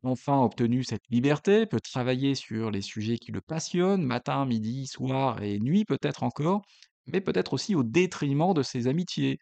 enfin 0.04 0.40
obtenu 0.42 0.84
cette 0.84 1.02
liberté, 1.10 1.66
peut 1.66 1.80
travailler 1.80 2.34
sur 2.34 2.70
les 2.70 2.82
sujets 2.82 3.18
qui 3.18 3.32
le 3.32 3.40
passionnent, 3.42 4.04
matin, 4.04 4.46
midi, 4.46 4.86
soir 4.86 5.42
et 5.42 5.60
nuit 5.60 5.84
peut-être 5.84 6.22
encore, 6.24 6.62
mais 7.06 7.20
peut-être 7.20 7.54
aussi 7.54 7.74
au 7.76 7.82
détriment 7.84 8.54
de 8.54 8.62
ses 8.62 8.88
amitiés, 8.88 9.38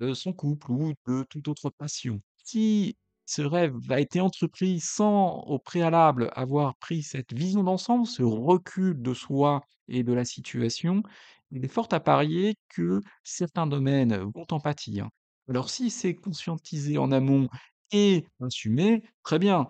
de 0.00 0.14
son 0.14 0.32
couple 0.32 0.72
ou 0.72 0.94
de 1.08 1.24
toute 1.30 1.48
autre 1.48 1.70
passion. 1.70 2.20
Si 2.44 2.96
ce 3.26 3.42
rêve 3.42 3.74
a 3.90 4.00
été 4.00 4.20
entrepris 4.20 4.80
sans, 4.80 5.40
au 5.46 5.58
préalable, 5.58 6.30
avoir 6.34 6.76
pris 6.76 7.02
cette 7.02 7.32
vision 7.32 7.62
d'ensemble, 7.62 8.06
ce 8.06 8.22
recul 8.22 9.00
de 9.00 9.14
soi 9.14 9.62
et 9.88 10.02
de 10.02 10.12
la 10.12 10.24
situation, 10.24 11.02
il 11.50 11.64
est 11.64 11.68
fort 11.68 11.88
à 11.92 12.00
parier 12.00 12.56
que 12.68 13.00
certains 13.22 13.66
domaines 13.66 14.16
vont 14.34 14.46
en 14.50 14.60
pâtir. 14.60 15.08
Alors 15.48 15.70
si 15.70 15.90
c'est 15.90 16.14
conscientisé 16.14 16.98
en 16.98 17.12
amont 17.12 17.48
et 17.92 18.26
assumé, 18.40 19.04
très 19.22 19.38
bien. 19.38 19.66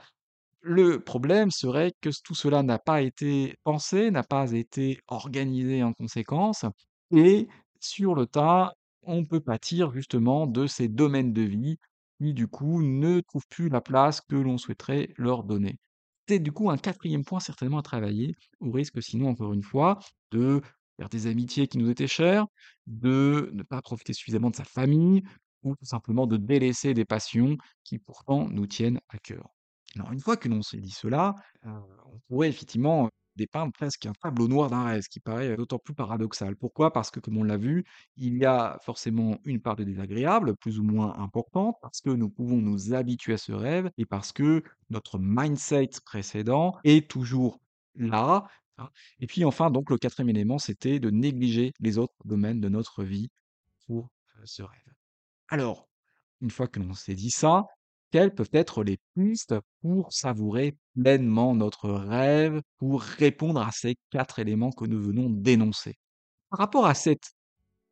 Le 0.61 1.03
problème 1.03 1.51
serait 1.51 1.93
que 2.01 2.11
tout 2.25 2.35
cela 2.35 2.63
n'a 2.63 2.79
pas 2.79 3.03
été 3.03 3.57
pensé, 3.65 4.11
n'a 4.11 4.23
pas 4.23 4.53
été 4.53 5.01
organisé 5.09 5.83
en 5.83 5.93
conséquence 5.93 6.65
et 7.15 7.49
sur 7.81 8.15
le 8.15 8.27
tas, 8.27 8.73
on 9.03 9.27
peut 9.27 9.41
pâtir 9.41 9.93
justement 9.93 10.47
de 10.47 10.67
ces 10.67 10.89
domaines 10.89 11.33
de 11.35 11.43
vie 11.43 11.79
qui, 12.21 12.35
du 12.35 12.49
coup, 12.49 12.83
ne 12.83 13.21
trouvent 13.21 13.47
plus 13.51 13.69
la 13.69 13.81
place 13.81 14.21
que 14.21 14.37
l'on 14.37 14.59
souhaiterait 14.59 15.09
leur 15.17 15.45
donner. 15.45 15.79
C'est 16.29 16.39
du 16.39 16.53
coup 16.53 16.71
un 16.71 16.79
4e 16.79 17.25
point 17.25 17.41
certainement 17.41 17.79
à 17.79 17.83
travailler, 17.83 18.35
au 18.61 18.71
risque 18.71 19.03
sinon, 19.03 19.29
encore 19.29 19.53
une 19.53 19.63
fois, 19.63 19.99
de 20.31 20.63
perdre 20.97 21.11
des 21.11 21.27
amitiés 21.27 21.67
qui 21.69 21.79
nous 21.79 21.91
étaient 21.91 22.07
chères, 22.07 22.47
de 22.87 23.51
ne 23.53 23.63
pas 23.63 23.83
profiter 23.83 24.13
suffisamment 24.15 24.51
de 24.51 24.57
sa 24.57 24.65
famille 24.65 25.23
ou 25.63 25.75
tout 25.77 25.85
simplement 25.85 26.27
de 26.27 26.37
délaisser 26.37 26.95
des 26.95 27.05
passions 27.05 27.57
qui 27.85 27.99
pourtant 27.99 28.49
nous 28.49 28.67
tiennent 28.67 29.01
à 29.09 29.19
cœur. 29.19 29.49
Alors 29.97 30.13
une 30.13 30.21
fois 30.21 30.37
que 30.37 30.49
l'on 30.49 30.63
s'est 30.63 30.81
dit 30.81 30.91
cela, 30.91 31.35
heu, 31.67 31.71
on 32.07 32.19
pourrait 32.29 32.49
effectivement 32.49 33.11
dépeindre 33.37 33.73
presque 33.73 34.07
un 34.07 34.13
tableau 34.13 34.49
noir 34.49 34.71
d'un 34.71 34.85
rêve, 34.85 35.03
ce 35.03 35.09
qui 35.09 35.21
paraît 35.21 35.57
d'autant 35.57 35.79
plus 35.79 35.95
paradoxal. 35.95 36.57
Pourquoi? 36.57 36.93
Parce 36.93 37.11
que 37.11 37.21
comme 37.21 37.37
on 37.39 37.45
l'a 37.45 37.57
vu, 37.57 37.85
il 38.17 38.37
y 38.37 38.45
a 38.45 38.79
forcément 38.83 39.39
une 39.45 39.61
part 39.61 39.77
de 39.77 39.85
désagréable, 39.85 40.57
plus 40.57 40.79
ou 40.79 40.85
moins 40.85 41.19
importante, 41.19 41.77
parce 41.83 42.01
que 42.01 42.11
nous 42.11 42.31
pouvons 42.31 42.59
nous 42.59 42.95
habituer 42.95 43.35
à 43.35 43.39
ce 43.39 43.53
rêve 43.53 43.91
et 43.99 44.07
parce 44.07 44.33
que 44.33 44.63
notre 44.91 45.19
mindset 45.19 45.91
précédent 46.05 46.77
est 46.85 47.09
toujours 47.11 47.61
là, 47.95 48.47
hein. 48.79 48.89
Et 49.21 49.27
puis 49.27 49.45
enfin 49.45 49.71
donc 49.71 49.91
le 49.91 49.99
4e 49.99 50.29
élément, 50.29 50.59
c'était 50.59 50.99
de 51.01 51.11
négliger 51.11 51.73
les 51.81 51.99
autres 51.99 52.15
domaines 52.25 52.61
de 52.61 52.69
notre 52.69 53.05
vie 53.05 53.31
pour, 53.87 54.11
heu, 54.39 54.43
ce 54.47 54.63
rêve. 54.63 54.93
Alors, 55.49 55.89
une 56.41 56.51
fois 56.51 56.69
que 56.69 56.81
l'on 56.81 56.95
s'est 56.95 57.15
dit 57.15 57.31
ça, 57.31 57.67
quelles 58.15 58.35
peuvent 58.35 58.51
être 58.53 58.85
les 58.85 58.99
pistes 59.17 59.57
pour 59.83 60.13
savourer 60.13 60.77
pleinement 61.01 61.55
notre 61.57 61.91
rêve, 61.91 62.63
pour 62.79 63.03
répondre 63.03 63.61
à 63.61 63.71
ces 63.73 63.97
4 64.11 64.39
éléments 64.39 64.73
que 64.73 64.85
nous 64.87 65.01
venons 65.03 65.31
d'énoncer? 65.31 65.97
Par 66.51 66.61
rapport 66.61 66.87
à 66.87 66.95
cet 66.95 67.23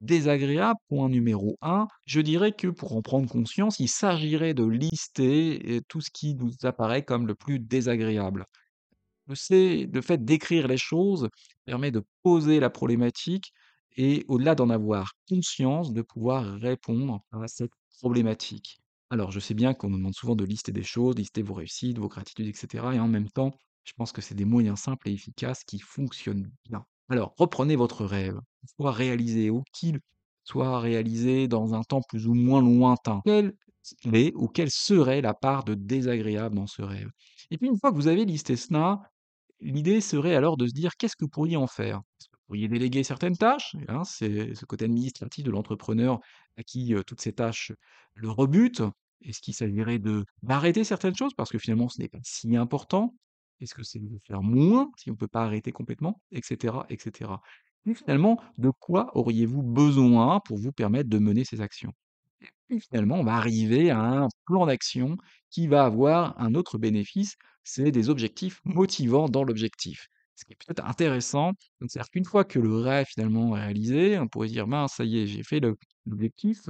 désagréable, 0.03 0.79
point 0.89 1.09
numéro 1.11 1.59
1, 1.63 1.89
je 2.07 2.21
dirais 2.21 2.53
que 2.53 2.69
pour 2.69 2.97
en 2.97 3.03
prendre 3.03 3.29
conscience, 3.31 3.81
il 3.81 3.89
s'agirait 3.89 4.55
de 4.55 4.65
lister, 4.65 5.79
heu, 5.79 5.83
tout 5.89 6.03
ce 6.03 6.11
qui 6.13 6.35
nous 6.37 6.53
apparaît 6.65 7.05
comme 7.05 7.27
le 7.29 7.35
plus 7.37 7.61
désagréable. 7.61 8.47
Le 9.29 10.01
fait 10.03 10.25
d'écrire 10.25 10.69
les 10.69 10.77
choses 10.77 11.29
permet 11.65 11.91
de 11.91 12.05
poser 12.23 12.61
la 12.61 12.71
problématique 12.71 13.53
et 13.97 14.25
au-delà 14.29 14.55
d'en 14.55 14.71
avoir 14.71 15.13
conscience, 15.29 15.93
de 15.93 16.03
pouvoir 16.03 16.45
répondre 16.61 17.23
à 17.33 17.49
cette 17.49 17.73
problématique. 18.01 18.82
Alors 19.13 19.31
je 19.31 19.39
sais 19.41 19.55
bien 19.55 19.75
qu'on 19.75 19.91
nous 19.91 19.99
demande 19.99 20.15
souvent 20.15 20.35
de 20.37 20.45
lister 20.45 20.73
des 20.73 20.83
choses, 20.83 21.15
lister 21.17 21.43
vos 21.43 21.55
réussites, 21.55 21.99
vos 21.99 22.09
gratitudes 22.09 22.47
et 22.49 22.55
cetera 22.55 22.95
et 22.95 23.01
en 23.01 23.07
même 23.09 23.29
temps, 23.31 23.53
je 23.85 23.93
pense 23.97 24.11
que 24.13 24.21
c'est 24.23 24.35
des 24.35 24.45
moyens 24.47 24.81
simples 24.81 25.09
et 25.09 25.13
efficaces 25.13 25.65
qui 25.65 25.79
fonctionnent 25.81 26.51
bien. 26.69 26.85
Alors 27.11 27.35
reprenez 27.39 27.77
votre 27.77 28.05
rêve, 28.07 28.39
soit 28.77 28.91
réalisé 28.93 29.51
ou 29.51 29.63
qu'il 29.73 30.01
soit 30.45 30.81
réalisé 30.81 31.47
dans 31.47 31.75
un 31.75 31.83
temps 31.83 32.01
plus 32.09 32.27
ou 32.27 32.35
moins 32.35 32.61
lointain. 32.63 33.21
Quelle 33.25 33.55
est 34.15 34.33
ou 34.35 34.49
quelle 34.49 34.71
serait 34.71 35.21
la 35.21 35.35
part 35.35 35.65
de 35.65 35.75
désagréable 35.75 36.55
dans 36.57 36.67
ce 36.67 36.83
rêve? 36.83 37.11
Et 37.51 37.59
puis 37.59 37.69
une 37.69 37.79
fois 37.79 37.91
que 37.91 37.97
vous 37.97 38.09
avez 38.09 38.25
listé 38.25 38.57
cela, 38.57 39.01
l'idée 39.61 40.01
serait 40.01 40.35
alors 40.37 40.57
de 40.57 40.67
se 40.67 40.73
dire: 40.73 40.97
«Qu'est-ce 40.99 41.17
que 41.17 41.25
vous 41.25 41.31
pourriez 41.31 41.57
en 41.57 41.67
faire?» 41.69 42.01
pourriez 42.47 42.69
déléguer 42.69 43.03
certaines 43.05 43.37
tâches, 43.37 43.77
hein, 43.89 44.05
c'est 44.05 44.55
ce 44.55 44.65
côté 44.67 44.85
administratif 44.85 45.45
de 45.45 45.51
l'entrepreneur 45.51 46.21
à 46.59 46.63
qui, 46.63 46.93
heu, 46.95 47.03
toutes 47.05 47.21
ces 47.23 47.33
tâches 47.33 47.73
le 48.15 48.31
rebutent. 48.31 48.83
Est-ce 49.25 49.41
qu'il 49.41 49.55
s'agirait 49.55 49.99
de 49.99 50.25
d'arrêter 50.43 50.85
certaines 50.85 51.15
choses? 51.17 51.35
Parce 51.35 51.51
que 51.51 51.59
finalement 51.59 51.89
ce 51.89 52.01
n'est 52.01 52.09
pas 52.09 52.19
si 52.25 52.57
important? 52.57 53.15
Est-ce 53.61 53.75
que 53.75 53.83
c'est 53.85 54.01
de 54.01 54.19
faire 54.27 54.43
moins 54.43 54.91
si 54.97 55.11
on 55.11 55.15
ne 55.15 55.19
peut 55.19 55.29
pas 55.29 55.45
arrêter 55.45 55.73
complètement? 55.73 56.21
Et 56.33 56.41
cetera, 56.43 56.87
et 56.89 56.99
finalement, 57.95 58.41
de 58.59 58.71
quoi 58.71 59.11
auriez-vous 59.17 59.63
besoin 59.63 60.41
pour 60.45 60.59
vous 60.59 60.73
permettre 60.73 61.09
de 61.11 61.19
mener 61.19 61.45
ces 61.45 61.61
actions? 61.61 61.93
Et 62.43 62.49
puis 62.69 62.81
finalement, 62.81 63.17
on 63.17 63.25
va 63.25 63.35
arriver 63.37 63.91
à 63.91 64.01
un 64.01 64.29
plan 64.47 64.67
d'action 64.67 65.17
qui 65.51 65.67
va 65.69 65.85
avoir 65.85 66.41
un 66.41 66.55
autre 66.55 66.79
bénéfice, 66.79 67.37
c'est 67.65 67.91
des 67.93 68.09
objectifs 68.11 68.61
motivants 68.65 69.29
dans 69.29 69.45
l'objectif. 69.45 70.07
Ce 70.37 70.45
qui 70.45 70.53
est 70.55 70.57
peut-être 70.57 70.85
intéressant, 70.87 71.53
c'est-à-dire 71.81 72.11
qu'une 72.11 72.25
fois 72.25 72.45
que 72.45 72.59
le 72.59 72.77
rêve 72.79 73.07
finalement 73.09 73.51
réalisé, 73.53 74.19
on 74.19 74.29
pourrait 74.29 74.49
dire: 74.49 74.67
«Mince, 74.69 74.95
ça 74.97 75.05
y 75.05 75.19
est, 75.21 75.27
j'ai 75.27 75.43
fait 75.45 75.61
l'objectif» 76.07 76.61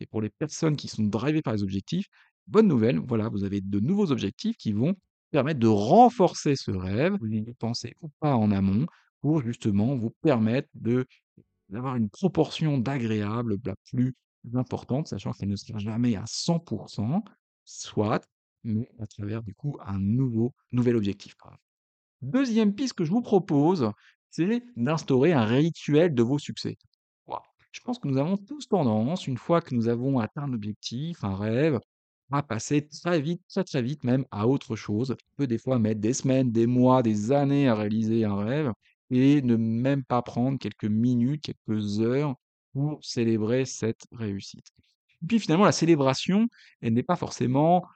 et 0.00 0.06
pour 0.06 0.20
les 0.20 0.30
personnes 0.30 0.76
qui 0.76 0.88
sont 0.88 1.04
drivées 1.04 1.42
par 1.42 1.54
les 1.54 1.62
objectifs, 1.62 2.06
bonne 2.46 2.68
nouvelle, 2.68 2.98
voilà, 2.98 3.28
vous 3.28 3.44
avez 3.44 3.60
de 3.60 3.80
nouveaux 3.80 4.10
objectifs 4.12 4.56
qui 4.56 4.72
vont 4.72 4.94
permettre 5.30 5.60
de 5.60 5.68
renforcer 5.68 6.56
ce 6.56 6.70
rêve, 6.70 7.16
vous 7.20 7.26
y 7.26 7.42
pensez 7.58 7.94
ou 8.00 8.10
pas 8.20 8.34
en 8.34 8.50
amont, 8.50 8.86
pour 9.20 9.42
justement 9.42 9.96
vous 9.96 10.10
permettre 10.22 10.68
de 10.74 11.06
d'avoir 11.68 11.96
une 11.96 12.08
proportion 12.08 12.78
d'agréable 12.78 13.58
la 13.64 13.74
plus 13.90 14.14
importante, 14.54 15.08
sachant 15.08 15.32
qu'elle 15.32 15.50
ne 15.50 15.56
sera 15.56 15.78
jamais 15.78 16.16
à 16.16 16.24
100% 16.24 17.22
soit, 17.64 18.26
mais 18.64 18.88
à 18.98 19.06
travers 19.06 19.42
du 19.42 19.54
coup 19.54 19.76
un 19.84 19.98
nouveau 19.98 20.54
nouvel 20.72 20.96
objectif. 20.96 21.34
Deuxième 22.22 22.74
piste 22.74 22.94
que 22.94 23.04
je 23.04 23.10
vous 23.10 23.20
propose, 23.20 23.90
c'est 24.30 24.62
d'instaurer 24.76 25.32
un 25.32 25.44
rituel 25.44 26.14
de 26.14 26.22
vos 26.22 26.38
succès. 26.38 26.78
Je 27.72 27.80
pense 27.80 27.98
que 27.98 28.08
nous 28.08 28.18
avons 28.18 28.36
tous 28.36 28.68
tendance, 28.68 29.26
une 29.26 29.38
fois 29.38 29.60
que 29.60 29.74
nous 29.74 29.88
avons 29.88 30.18
atteint 30.18 30.42
un 30.42 30.52
objectif, 30.52 31.22
un 31.24 31.36
rêve, 31.36 31.78
à 32.30 32.42
passer 32.42 32.86
très 32.86 33.20
vite, 33.20 33.42
très, 33.48 33.64
très 33.64 33.82
vite 33.82 34.04
même 34.04 34.24
à 34.30 34.46
autre 34.46 34.76
chose. 34.76 35.12
On 35.12 35.36
peut 35.36 35.46
des 35.46 35.58
fois 35.58 35.78
mettre 35.78 36.00
des 36.00 36.12
semaines, 36.12 36.52
des 36.52 36.66
mois, 36.66 37.02
des 37.02 37.32
années 37.32 37.68
à 37.68 37.74
réaliser 37.74 38.24
un 38.24 38.36
rêve 38.36 38.72
et 39.10 39.40
ne 39.42 39.56
même 39.56 40.04
pas 40.04 40.22
prendre 40.22 40.58
quelques 40.58 40.84
minutes, 40.84 41.42
quelques 41.42 42.00
heures 42.00 42.34
pour 42.74 43.02
célébrer 43.02 43.64
cette 43.64 44.06
réussite. 44.12 44.66
Puis 45.26 45.38
finalement, 45.40 45.64
la 45.64 45.72
célébration, 45.72 46.48
elle 46.80 46.92
n'est 46.94 47.02
pas 47.02 47.16
forcément 47.16 47.86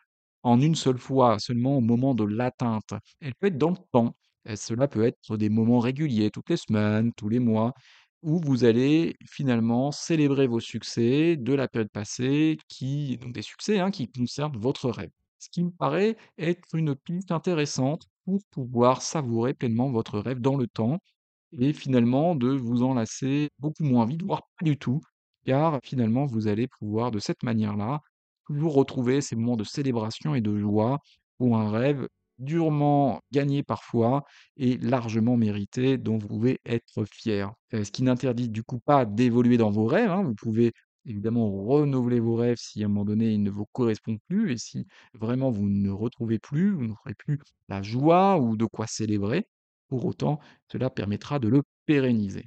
en 0.42 0.60
une 0.60 0.74
seule 0.74 0.98
fois, 0.98 1.38
seulement 1.38 1.76
au 1.76 1.80
moment 1.80 2.14
de 2.14 2.24
l'atteinte. 2.24 2.94
Elle 3.20 3.34
peut 3.34 3.48
être 3.48 3.58
dans 3.58 3.70
le 3.70 3.76
temps. 3.92 4.16
Cela 4.56 4.88
peut 4.88 5.04
être 5.04 5.36
des 5.36 5.48
moments 5.48 5.78
réguliers, 5.78 6.30
toutes 6.30 6.50
les 6.50 6.56
semaines, 6.56 7.12
tous 7.12 7.28
les 7.28 7.38
mois, 7.38 7.74
où 8.22 8.40
vous 8.40 8.64
allez 8.64 9.16
finalement 9.26 9.90
célébrer 9.92 10.46
vos 10.46 10.60
succès 10.60 11.36
de 11.36 11.54
la 11.54 11.68
période 11.68 11.90
passée, 11.90 12.58
qui 12.68 13.18
donc 13.18 13.32
des 13.32 13.42
succès 13.42 13.78
hein, 13.80 13.90
qui 13.90 14.10
concernent 14.10 14.56
votre 14.56 14.90
rêve. 14.90 15.10
Ce 15.38 15.48
qui 15.50 15.64
me 15.64 15.70
paraît 15.70 16.16
être 16.38 16.74
une 16.74 16.94
piste 16.94 17.32
intéressante 17.32 18.06
pour 18.24 18.40
pouvoir 18.50 19.02
savourer 19.02 19.54
pleinement 19.54 19.90
votre 19.90 20.18
rêve 20.20 20.40
dans 20.40 20.56
le 20.56 20.68
temps 20.68 20.98
et 21.58 21.72
finalement 21.72 22.34
de 22.34 22.48
vous 22.50 22.82
en 22.82 22.94
lasser 22.94 23.50
beaucoup 23.58 23.84
moins 23.84 24.06
vite, 24.06 24.22
voire 24.22 24.42
pas 24.58 24.64
du 24.64 24.78
tout, 24.78 25.00
car 25.44 25.80
finalement 25.84 26.26
vous 26.26 26.48
allez 26.48 26.68
pouvoir 26.68 27.10
de 27.10 27.18
cette 27.18 27.42
manière-là 27.42 28.00
toujours 28.46 28.74
retrouver 28.74 29.20
ces 29.20 29.36
moments 29.36 29.56
de 29.56 29.64
célébration 29.64 30.34
et 30.34 30.40
de 30.40 30.56
joie 30.58 31.00
pour 31.38 31.56
un 31.58 31.70
rêve 31.70 32.08
durement 32.42 33.20
gagné 33.32 33.62
parfois 33.62 34.24
et 34.56 34.76
largement 34.78 35.36
mérité 35.36 35.98
dont 35.98 36.18
vous 36.18 36.28
pouvez 36.28 36.60
être 36.66 37.04
fier. 37.06 37.52
Heu, 37.74 37.84
ce 37.84 37.90
qui 37.92 38.02
n'interdit 38.02 38.48
du 38.48 38.62
coup 38.64 38.78
pas 38.80 39.04
d'évoluer 39.06 39.56
dans 39.56 39.70
vos 39.70 39.86
rêves, 39.86 40.10
hein. 40.10 40.22
Vous 40.24 40.34
pouvez 40.34 40.72
évidemment 41.06 41.50
renouveler 41.64 42.20
vos 42.20 42.36
rêves 42.36 42.58
si 42.58 42.82
à 42.82 42.86
un 42.86 42.88
moment 42.88 43.04
donné 43.04 43.30
ils 43.32 43.42
ne 43.42 43.50
vous 43.50 43.66
correspondent 43.72 44.20
plus 44.28 44.52
et 44.52 44.58
si 44.58 44.86
vraiment 45.14 45.50
vous 45.50 45.68
ne 45.68 45.90
retrouvez 45.90 46.38
plus, 46.38 46.70
vous 46.72 46.86
n'aurez 46.86 47.14
plus 47.14 47.38
la 47.68 47.82
joie 47.82 48.38
ou 48.38 48.56
de 48.56 48.66
quoi 48.66 48.86
célébrer. 48.86 49.48
Pour 49.88 50.04
autant, 50.06 50.38
cela 50.70 50.90
permettra 50.90 51.38
de 51.38 51.48
le 51.48 51.62
pérenniser. 51.86 52.46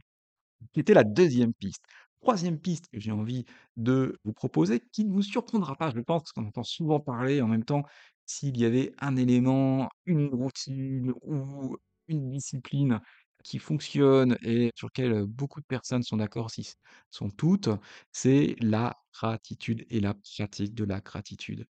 Qui 0.74 0.80
était 0.80 0.94
la 0.94 1.04
deuxième 1.04 1.54
piste. 1.54 1.84
Troisième 2.22 2.60
piste 2.60 2.88
que 2.92 3.00
j'ai 3.00 3.12
envie 3.12 3.46
de 3.78 4.18
vous 4.24 4.34
proposer, 4.34 4.82
qui 4.92 5.06
ne 5.06 5.12
vous 5.14 5.22
surprendra 5.22 5.76
pas, 5.76 5.92
je 5.96 6.00
pense, 6.00 6.24
parce 6.24 6.32
qu'on 6.34 6.48
entend 6.48 6.64
souvent 6.64 7.00
parler 7.00 7.42
en 7.42 7.48
même 7.48 7.64
temps, 7.66 7.84
s'il 8.26 8.58
y 8.58 8.66
avait 8.66 8.94
un 9.00 9.16
élément, 9.16 9.90
une 10.06 10.28
routine 10.34 11.14
ou 11.22 11.78
une 12.08 12.30
discipline 12.32 13.00
qui 13.44 13.60
fonctionne 13.60 14.38
et 14.42 14.72
sur 14.76 14.88
lequel, 14.88 15.12
heu, 15.14 15.26
beaucoup 15.28 15.62
de 15.62 15.66
personnes 15.68 16.04
sont 16.04 16.18
d'accord, 16.18 16.50
si 16.52 16.64
ce 16.64 16.74
sont 17.12 17.30
toutes, 17.30 17.70
c'est 18.12 18.56
la 18.60 18.96
gratitude 19.14 19.86
et 19.90 20.00
la 20.00 20.16
pratique 20.16 20.74
de 20.76 20.84
la 20.86 21.00
gratitude. 21.02 21.66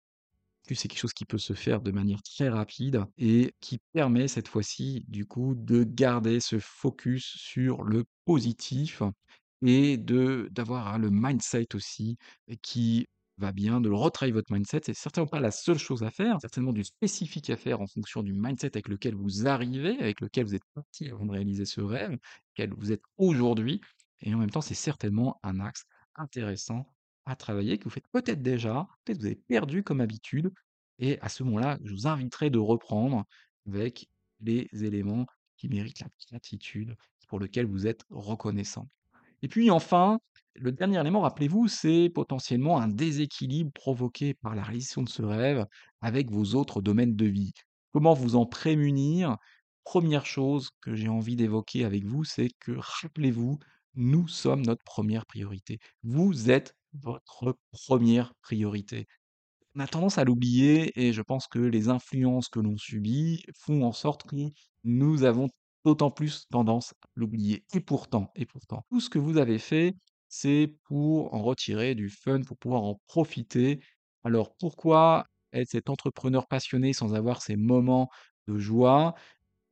C'est 0.73 0.87
quelque 0.87 0.99
chose 0.99 1.13
qui 1.13 1.25
peut 1.25 1.37
se 1.37 1.53
faire 1.53 1.81
de 1.81 1.91
manière 1.91 2.21
très 2.23 2.47
rapide 2.49 3.03
et 3.17 3.53
qui 3.59 3.79
permet 3.93 4.27
cette 4.29 4.47
fois-ci, 4.47 5.03
du 5.09 5.25
coup, 5.25 5.53
de 5.55 5.83
garder 5.83 6.39
ce 6.39 6.59
focus 6.59 7.25
sur 7.25 7.83
le 7.83 8.05
positif 8.25 9.01
et 9.65 9.97
de 9.97 10.47
d'avoir, 10.51 10.87
hein, 10.93 10.97
le 10.99 11.09
mindset 11.11 11.67
aussi 11.75 12.17
qui 12.61 13.07
va 13.41 13.51
bien, 13.51 13.81
de 13.81 13.89
le 13.89 13.95
retravailler 13.95 14.33
votre 14.33 14.53
mindset. 14.53 14.81
C'est 14.85 14.93
certainement 14.93 15.27
pas 15.27 15.39
la 15.39 15.51
seule 15.51 15.77
chose 15.77 16.03
à 16.03 16.11
faire, 16.11 16.37
certainement 16.39 16.73
du 16.73 16.83
spécifique 16.83 17.49
à 17.49 17.57
faire 17.57 17.81
en 17.81 17.87
fonction 17.87 18.23
du 18.23 18.33
mindset 18.33 18.67
avec 18.75 18.87
lequel 18.87 19.15
vous 19.15 19.47
arrivez, 19.47 19.99
avec 19.99 20.21
lequel 20.21 20.45
vous 20.45 20.55
êtes 20.55 20.65
parti 20.73 21.09
avant 21.09 21.25
de 21.25 21.31
réaliser 21.31 21.65
ce 21.65 21.81
rêve, 21.81 22.17
quel 22.55 22.73
vous 22.73 22.91
êtes 22.91 23.03
aujourd'hui 23.17 23.81
et 24.21 24.33
en 24.33 24.37
même 24.37 24.49
temps, 24.49 24.61
c'est 24.61 24.75
certainement 24.75 25.39
un 25.43 25.59
axe 25.59 25.85
intéressant 26.15 26.85
à 27.25 27.35
travailler, 27.35 27.77
que 27.77 27.85
vous 27.85 27.89
faites 27.89 28.07
peut-être 28.11 28.41
déjà, 28.41 28.87
peut-être 29.03 29.19
vous 29.19 29.25
avez 29.25 29.35
perdu 29.35 29.83
comme 29.83 30.01
habitude 30.01 30.51
et 30.99 31.19
à 31.21 31.29
ce 31.29 31.43
moment-là, 31.43 31.79
je 31.83 31.91
vous 31.91 32.07
inviterai 32.07 32.49
de 32.49 32.59
reprendre 32.59 33.25
avec 33.67 34.07
les 34.39 34.67
éléments 34.71 35.25
qui 35.57 35.69
méritent 35.69 35.99
la 35.99 36.07
gratitude, 36.29 36.95
pour 37.27 37.39
lequel 37.39 37.65
vous 37.65 37.87
êtes 37.87 38.03
reconnaissant. 38.09 38.89
Et 39.41 39.47
puis 39.47 39.71
enfin, 39.71 40.19
le 40.55 40.71
dernier 40.71 40.99
élément, 40.99 41.21
rappelez-vous, 41.21 41.67
c'est 41.67 42.09
potentiellement 42.13 42.79
un 42.79 42.87
déséquilibre 42.87 43.71
provoqué 43.71 44.33
par 44.33 44.55
la 44.55 44.63
réalisation 44.63 45.03
de 45.03 45.09
ce 45.09 45.21
rêve 45.21 45.65
avec 46.01 46.29
vos 46.29 46.55
autres 46.55 46.81
domaines 46.81 47.15
de 47.15 47.25
vie. 47.25 47.53
Comment 47.91 48.13
vous 48.13 48.35
en 48.35 48.45
prémunir? 48.45 49.37
Première 49.83 50.25
chose 50.25 50.69
que 50.81 50.95
j'ai 50.95 51.09
envie 51.09 51.35
d'évoquer 51.35 51.85
avec 51.85 52.05
vous, 52.05 52.23
c'est 52.23 52.49
que 52.59 52.73
rappelez-vous, 52.77 53.57
nous 53.95 54.27
sommes 54.27 54.61
notre 54.61 54.83
première 54.83 55.25
priorité. 55.25 55.79
Vous 56.03 56.49
êtes 56.49 56.75
votre 56.93 57.57
première 57.71 58.33
priorité. 58.41 59.07
On 59.75 59.79
a 59.79 59.87
tendance 59.87 60.17
à 60.17 60.25
l'oublier 60.25 60.91
et 61.01 61.13
je 61.13 61.21
pense 61.21 61.47
que 61.47 61.59
les 61.59 61.89
influences 61.89 62.49
que 62.49 62.59
l'on 62.59 62.77
subit 62.77 63.43
font 63.57 63.83
en 63.83 63.93
sorte 63.93 64.23
que 64.23 64.35
nous 64.83 65.23
avons 65.23 65.49
d'autant 65.85 66.11
plus 66.11 66.47
tendance 66.49 66.93
à 67.03 67.07
l'oublier. 67.15 67.65
Et 67.73 67.79
pourtant, 67.81 68.31
et 68.35 68.45
pourtant, 68.45 68.85
tout 68.91 68.99
ce 69.01 69.09
que 69.09 69.19
vous 69.19 69.37
avez 69.37 69.59
fait, 69.59 69.95
c'est 70.29 70.77
pour 70.85 71.33
en 71.33 71.41
retirer 71.43 71.95
du 71.95 72.09
fun, 72.09 72.41
pour 72.41 72.57
pouvoir 72.57 72.83
en 72.83 73.01
profiter. 73.07 73.81
Alors 74.23 74.55
pourquoi 74.57 75.25
être 75.53 75.69
cet 75.69 75.89
entrepreneur 75.89 76.47
passionné 76.47 76.93
sans 76.93 77.13
avoir 77.15 77.41
ces 77.41 77.55
moments 77.57 78.09
de 78.47 78.57
joie? 78.59 79.15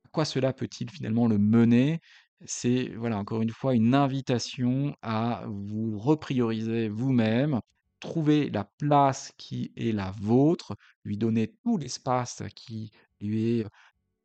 À 0.04 0.08
quoi 0.12 0.24
cela 0.24 0.52
peut-il 0.52 0.90
finalement 0.90 1.26
le 1.28 1.38
mener? 1.38 2.00
C'est, 2.46 2.88
voilà, 2.96 3.18
encore 3.18 3.42
une 3.42 3.50
fois, 3.50 3.74
une 3.74 3.94
invitation 3.94 4.94
à 5.02 5.44
vous 5.48 5.98
reprioriser 5.98 6.88
vous-même, 6.88 7.60
trouver 8.00 8.48
la 8.50 8.64
place 8.64 9.32
qui 9.36 9.72
est 9.76 9.92
la 9.92 10.10
vôtre, 10.12 10.76
lui 11.04 11.18
donner 11.18 11.54
tout 11.64 11.76
l'espace 11.76 12.42
qui 12.56 12.90
lui 13.20 13.60
est 13.60 13.66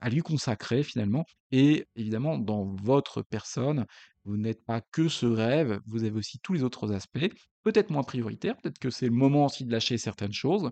à 0.02 0.10
lui 0.10 0.22
consacrer 0.22 0.84
finalement 0.84 1.26
et 1.52 1.88
évidemment 1.96 2.38
dans 2.38 2.66
votre 2.84 3.22
personne, 3.22 3.86
vous 4.26 4.38
n'êtes 4.38 4.64
pas 4.66 4.82
que 4.82 5.08
ce 5.08 5.26
rêve, 5.26 5.80
vous 5.86 6.04
avez 6.04 6.18
aussi 6.18 6.40
tous 6.40 6.54
les 6.54 6.64
autres 6.64 6.92
aspects, 6.94 7.28
peut-être 7.64 7.90
moins 7.92 8.04
prioritaires, 8.04 8.56
peut-être 8.58 8.80
que 8.80 8.90
c'est 8.90 9.06
le 9.08 9.12
moment 9.12 9.46
aussi 9.46 9.66
de 9.66 9.72
lâcher 9.72 9.98
certaines 9.98 10.34
choses, 10.34 10.72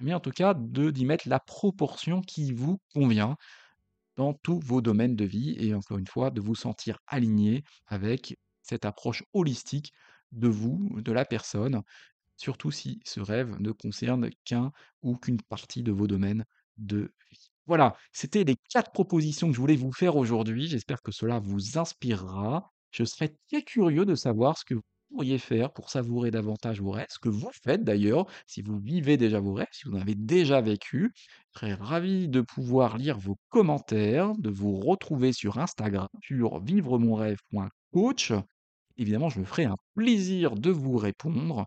mais 0.00 0.14
en 0.14 0.20
tout 0.20 0.30
cas 0.30 0.54
d'y 0.54 1.04
mettre 1.06 1.28
la 1.28 1.40
proportion 1.40 2.22
qui 2.22 2.52
vous 2.52 2.78
convient 2.94 3.36
dans 4.16 4.34
tous 4.34 4.60
vos 4.60 4.80
domaines 4.80 5.16
de 5.16 5.24
vie 5.24 5.56
et 5.58 5.74
encore 5.74 5.98
une 5.98 6.06
fois, 6.06 6.30
de 6.30 6.40
vous 6.40 6.54
sentir 6.54 6.98
aligné 7.06 7.62
avec 7.86 8.36
cette 8.62 8.84
approche 8.84 9.24
holistique 9.32 9.92
de 10.32 10.48
vous, 10.48 11.00
de 11.00 11.12
la 11.12 11.24
personne, 11.24 11.82
surtout 12.36 12.70
si 12.72 13.00
ce 13.06 13.20
rêve 13.20 13.56
ne 13.60 13.72
concerne 13.72 14.30
qu'un 14.44 14.72
ou 15.02 15.16
qu'une 15.16 15.42
partie 15.42 15.82
de 15.84 15.92
vos 15.92 16.06
domaines 16.08 16.46
de 16.78 17.14
vie. 17.30 17.49
Voilà, 17.70 17.96
c'était 18.12 18.42
les 18.42 18.56
4 18.70 18.90
propositions 18.90 19.46
que 19.48 19.54
je 19.54 19.60
voulais 19.60 19.76
vous 19.76 19.92
faire 19.92 20.16
aujourd'hui. 20.16 20.66
J'espère 20.66 21.00
que 21.02 21.12
cela 21.12 21.38
vous 21.38 21.78
inspirera. 21.78 22.72
Je 22.90 23.04
serais 23.04 23.36
très 23.48 23.62
curieux 23.62 24.04
de 24.04 24.16
savoir 24.16 24.58
ce 24.58 24.64
que 24.64 24.74
vous 24.74 24.82
pourriez 25.12 25.38
faire 25.38 25.72
pour 25.72 25.88
savourer 25.88 26.32
davantage 26.32 26.80
vos 26.80 26.90
rêves, 26.90 27.06
ce 27.10 27.20
que 27.20 27.28
vous 27.28 27.50
faites 27.62 27.84
d'ailleurs, 27.84 28.26
si 28.48 28.60
vous 28.62 28.80
vivez 28.80 29.16
déjà 29.16 29.38
vos 29.38 29.54
rêves, 29.54 29.68
si 29.70 29.88
vous 29.88 29.94
en 29.96 30.00
avez 30.00 30.16
déjà 30.16 30.60
vécu. 30.60 31.12
Je 31.54 31.60
serais 31.60 31.74
ravi 31.74 32.26
de 32.28 32.40
pouvoir 32.40 32.98
lire 32.98 33.20
vos 33.20 33.38
commentaires, 33.50 34.32
de 34.36 34.50
vous 34.50 34.74
retrouver 34.80 35.32
sur 35.32 35.58
Instagram, 35.58 36.08
sur 36.22 36.60
vivremonrêve.com 36.64 37.68
coach. 37.92 38.32
Évidemment, 38.96 39.28
je 39.28 39.38
me 39.40 39.44
ferai 39.44 39.64
un 39.64 39.76
plaisir 39.94 40.56
de 40.56 40.70
vous 40.70 40.96
répondre. 40.96 41.66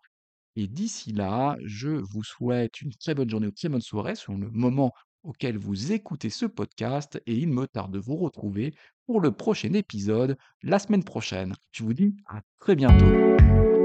Et 0.56 0.68
d'ici 0.68 1.14
là, 1.14 1.58
je 1.66 1.90
vous 1.90 2.24
souhaite 2.24 2.82
une 2.82 2.94
très 2.94 3.16
bonne 3.16 3.30
journée 3.30 3.48
ou 3.48 3.52
très 3.52 3.70
bonne 3.70 3.82
soirée 3.82 4.16
selon 4.16 4.38
le 4.38 4.50
moment 4.52 4.92
auquel 5.24 5.58
vous 5.58 5.92
écoutez 5.92 6.30
ce 6.30 6.46
podcast 6.46 7.22
et 7.26 7.36
il 7.36 7.50
me 7.50 7.68
tarde 7.68 7.92
de 7.92 8.00
vous 8.00 8.18
retrouver 8.18 8.74
pour 9.06 9.20
le 9.22 9.32
prochain 9.32 9.74
épisode 9.74 10.38
la 10.62 10.80
semaine 10.80 11.04
prochaine. 11.04 11.54
Je 11.72 11.84
vous 11.84 11.94
dis 11.94 12.16
à 12.28 12.42
très 12.60 12.76
bientôt. 12.76 13.83